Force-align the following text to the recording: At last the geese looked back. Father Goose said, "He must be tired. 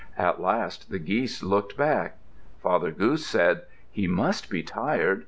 At 0.17 0.41
last 0.41 0.89
the 0.89 0.97
geese 0.97 1.43
looked 1.43 1.77
back. 1.77 2.17
Father 2.59 2.89
Goose 2.89 3.23
said, 3.23 3.65
"He 3.91 4.07
must 4.07 4.49
be 4.49 4.63
tired. 4.63 5.19